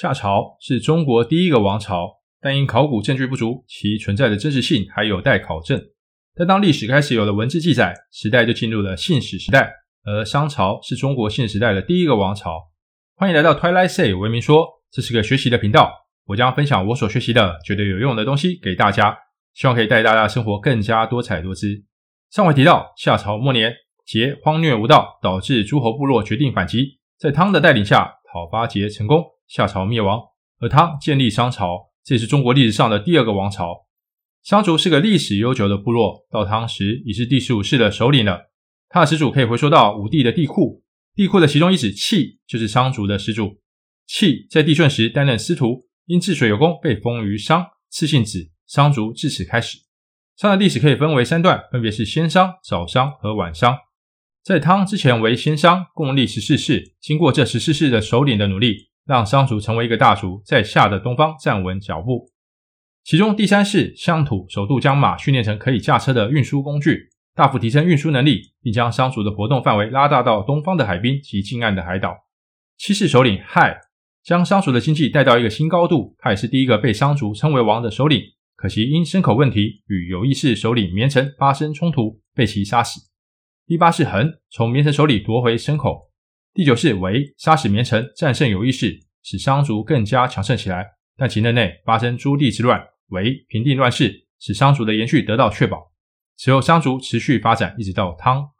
[0.00, 2.08] 夏朝是中国第一个王朝，
[2.40, 5.78] 但因考古证据不足，其存在的真实性还有待考证。
[6.34, 9.70] 但当历史开始有了文字记载，时代就进入了信史时代。
[10.06, 12.70] 而商朝是中国信史时代的第一个王朝。
[13.14, 15.92] 欢迎来到 Twilight Say 文明说，这是个学习的频道，
[16.28, 19.14] 我将分享我所学习的觉得有用的东西给大家，
[19.52, 21.84] 希望可以带大家生活更加多彩多姿。
[22.30, 23.74] 上回提到夏朝末年，
[24.06, 29.22] 桀荒虐无道，导致诸侯部落决定反击，在汤的带领下讨伐桀成功。
[29.50, 30.20] 夏朝灭亡，
[30.60, 33.88] 而汤建立商朝，这也是中国历史上的第二个王朝。
[34.44, 38.52] 商族是个历史悠久的部落，到汤时已是第十五世的首领了。
[38.88, 40.84] 他的始祖可以回溯到武帝的帝库，
[41.16, 43.60] 帝库的其中一子契就是商族的始祖。
[44.06, 48.52] 契在帝舜时担任司徒，因治水有功，被封于商，赐姓子。
[48.68, 49.78] 商族自此开始。
[50.36, 53.76] 商的历史可以分为三段，分别是先商、早商和晚商。
[54.44, 56.94] 在汤之前为先商，共历十四世。
[57.00, 58.89] 经过这十四世的首领的努力。
[59.10, 62.30] 让商族成为一个大族，在夏的东方站稳脚步。
[63.02, 72.14] 其中第三世乡土首度将马训练成可以驾车的运输工具，大幅提升运输能力，并将商族的活动范围拉大到东方的海滨及近岸的海岛。
[72.78, 73.76] 七世首领亥
[74.22, 78.22] 将商族的经济带到一个新高度，他也是第一个被商族称为王的首领。
[78.54, 83.00] 可惜因牲口问题与有意世首领绵城发生冲突，被其杀死。
[83.66, 86.09] 第八世恒从绵城手里夺回牲口。
[86.52, 90.84] 第九世为杀死绵城，战胜有意世，使商族更加强盛起来。
[91.16, 95.92] 但其任内发生朱棣之乱，为平定乱世，使商族的延续得到确保。
[96.36, 98.50] 此后商族持续发展，一直到汤。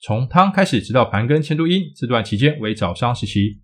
[0.00, 3.60] 从汤开始，直到盘庚迁都殷这段期间为早商时期。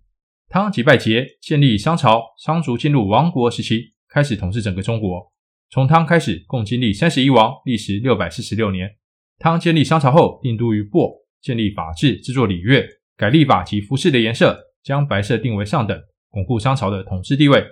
[0.47, 5.33] 汤即拜桀，建立商朝，商族进入王国时期，开始统治整个中国。
[5.69, 8.95] 从汤开始，共经历三十一王，历时六百四十六年。
[9.39, 12.87] 汤建立商朝后，定都于亳，建立法制，制作礼乐。
[13.17, 17.65] 改立法及服饰的颜色，将白色定为上等，巩固商朝的统治地位。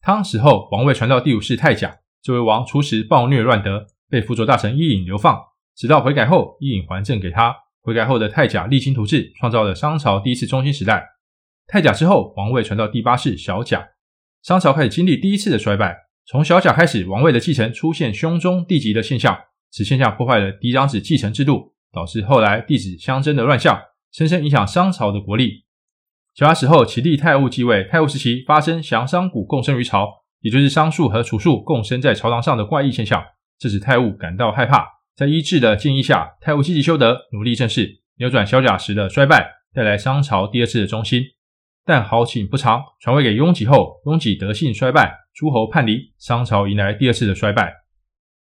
[0.00, 5.38] 汤死后，王位传到第五世太甲，这位王初时暴虐乱德，被辅佐大臣伊尹流放，
[5.76, 7.54] 直到悔改后，伊尹还政给他。
[7.82, 11.06] 悔改后的太甲励精图治，创造了商朝第一次中心时代。
[11.66, 13.86] 太甲之后，王位传到第八世小甲，
[14.42, 15.96] 商朝开始经历第一次的衰败。
[16.26, 19.38] 从小甲开始，王位的继承出现兄终弟及的现象，
[19.70, 23.78] 此现象破坏了嫡长子继承制度，导致后来弟子相争的乱象。
[24.12, 25.64] 深深影响商朝的国力。
[26.34, 27.84] 小甲死后，其弟太戊继位。
[27.84, 30.08] 太戊时期发生降商蛊共生于朝，
[30.40, 33.24] 也就是商树和楚树共生在朝堂上的怪异现象，
[33.58, 34.86] 这使太戊感到害怕。
[35.16, 41.22] 在医治的建议下，太戊积极修德，努力政事，扭转小甲时的衰败，带来商朝第二次的中兴。
[41.84, 47.74] 但好景不长，传位给雍己后，雍己德性衰败，诸侯叛离，商朝迎来第二次的衰败。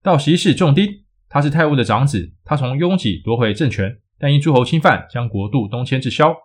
[0.03, 0.88] 到十一世仲丁，
[1.28, 3.98] 他是太戊的长子，他从雍己夺回政权。
[4.19, 6.35] 但因诸侯侵犯，将国度东迁至萧。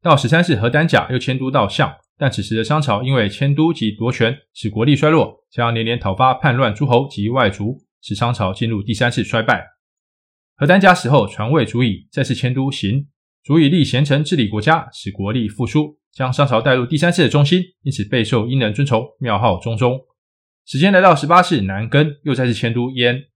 [0.00, 9.66] 到十三世何丹甲又迁都到象，但此时的商朝因为迁都及夺权，使国力衰弱，将连连讨伐叛乱诸侯及外族，使商朝进入第三次衰败。
[10.56, 13.06] 何丹甲死后，传位祖乙，再次迁都邢。
[13.44, 19.98] 祖乙立贤臣治理国家，使国力复苏，将商朝带入第三次的中心，因此备受殷人尊崇，庙号中宗。
[20.66, 23.27] 时间来到十八世南庚，又再次迁都燕。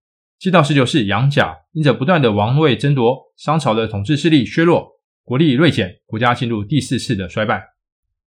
[0.43, 4.89] 进到十九世杨甲，因着不断的王位争夺，商朝的统治势力削弱，
[5.23, 7.63] 国力锐减，国家进入第四次的衰败。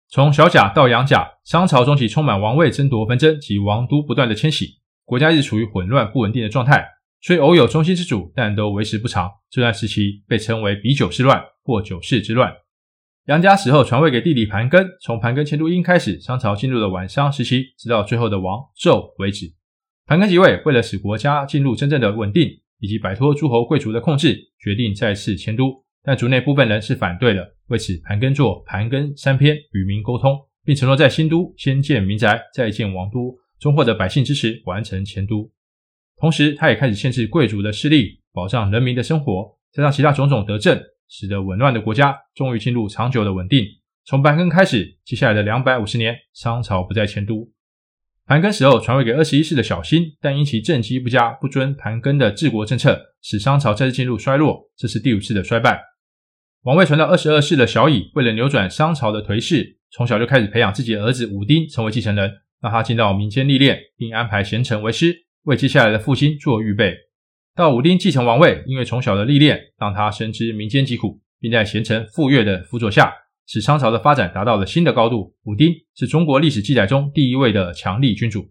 [0.08, 6.86] 从小甲到杨甲，商朝中期充满王位争夺纷争及王都不断的迁徙，国家一直处于混乱不稳定的状态。
[7.20, 9.30] 虽偶有中心之主，但都为时不长。
[9.50, 12.50] 这段时期被称为比九世乱或九世之乱。
[13.26, 19.52] 杨甲死后传位给弟弟盘庚，从盘庚迁都殷开始，商朝进入了晚商时期，直到最后的王纣为止。
[20.08, 25.84] 盘庚即位，为了使国家进入真正的稳定，以及摆脱诸侯贵族的控制，决定再次迁都。
[26.04, 27.44] 但族内部分人是反对的。
[27.66, 35.50] 为此，盘庚作《盘庚三篇》与民沟通，并承诺在新都先建民宅，再建王都，终获得百姓支持，完成迁都。
[36.20, 43.66] 同时，他也开始限制贵族的势力，保障人民的生活，加上其他种种德政，使得紊乱的国家终于进入长久的稳定。
[44.04, 47.50] 从盘庚开始，接下来的两百五十年，商朝不再迁都。
[48.26, 55.80] 盘庚死后，传位给二十一世的小辛，但因其政绩不佳，不遵盘庚的治国政策，使商朝再次进入衰落，这是第五次的衰败。
[56.62, 62.28] 王位传到二十二世的小乙，为了扭转商朝的颓势，从小就开始培养自己的儿子武丁成为继承人，
[62.60, 65.14] 让他进到民间历练，并安排贤臣为师，
[65.44, 66.96] 为接下来的复兴做预备。
[67.54, 73.14] 到武丁继承王位，因为从小的历练，让他深知民间疾苦，并在贤臣傅说的辅佐下。
[73.46, 75.34] 使商朝的发展达到了新的高度。
[75.44, 78.50] 武丁是中国历史记载中第一位的强力君主。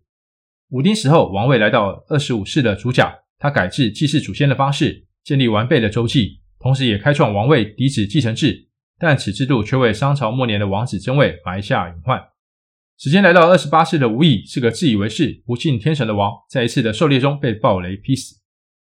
[0.70, 8.70] 武丁死后，王位来到二十五世的主甲，他改制祭祀祖先的方式，建立完备的周祭，同时也开创王位嫡子继承制。
[8.98, 12.22] 但此制度却为商朝末年的王子争位埋下隐患。
[12.98, 18.38] 时间来到二十八世的吴懿，是个自以为是、不信天神的王，在一次的狩猎中被暴雷劈死。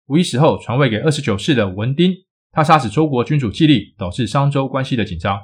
[0.05, 2.13] 吴懿死后，传位给二十九世的文丁，
[2.51, 5.39] 他杀死周国君主季历，导致商周关系的紧张。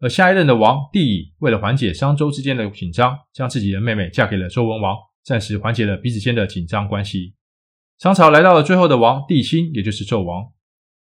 [0.00, 7.34] 而下一任的王帝乙，为了缓解商周之间的紧张，将自己的妹妹嫁给了周文王，暂时缓解了彼此间的紧张关系。
[7.98, 10.52] 商朝来到了最后的王帝辛，也就是纣王。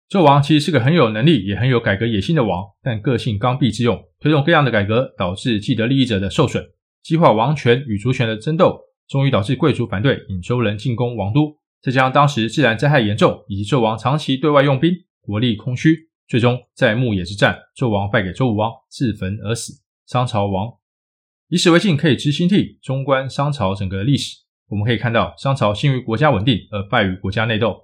[0.09, 6.63] 纣王其实是个很有能力，也很有改革野心的王，但个性刚愎自用，推动各样的改革，导致既得利益者的受损，
[7.01, 8.79] 激化王权与族权的争斗，
[9.09, 11.57] 终于导致贵族反对，引周人进攻王都。
[11.81, 19.81] 再加上当时自然灾害严重，以及纣王长期对外用兵，国力空虚，最终在牧野之战，纣王败给周武王，自焚而死。
[20.05, 20.73] 商朝亡。
[21.49, 22.79] 以史为镜，可以知兴替。
[22.81, 24.37] 纵观商朝整个历史，
[24.69, 27.81] 我们可以看到，商朝兴于国家稳定，而败于国家内斗。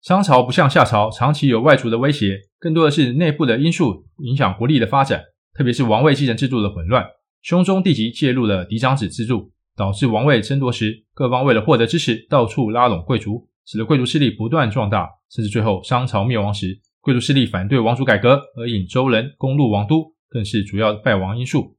[0.00, 5.22] 商朝不像夏朝，长期有外族的威胁，更多的是内部的因素影响国力的发展，
[5.54, 7.06] 特别是王位继承制度的混乱，
[7.42, 21.76] 兄终弟及介入了嫡长子制度，导致王位争夺时，各方为了获得支持，到处拉拢贵族，使得贵族势力不断壮大，甚至最后商朝灭亡时，贵族势力反对王族改革，而引周人攻入王都，更是主要败亡因素。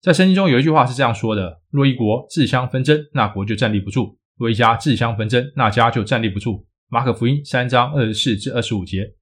[0.00, 6.64] 在圣经中有一句话是这样说的：若一国自相纷争，那国就站立不住；若一家自相纷争，那家就站立不住。
[6.88, 9.14] 马可福音三章二十四至二十五节，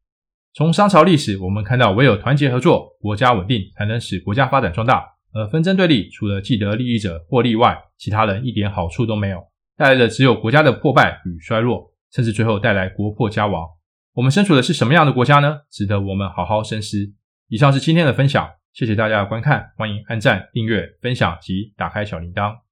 [0.52, 5.06] 从商朝历史，我们看到，唯有团结合作，国家稳定，才能使国家发展壮大。
[5.32, 9.40] 而纷争对立，除了既得利益者获利外，其他人一点好处都没有，
[9.78, 13.66] 带来的只有国家的破败与衰落，甚至最后带来国破家亡。
[14.14, 15.60] 我们身处的是什么样的国家呢？
[15.70, 17.12] 值得我们好好深思。
[17.48, 22.69] 以上是今天的分享，谢谢大家的观看，欢迎按赞、订阅、分享及打开小铃铛。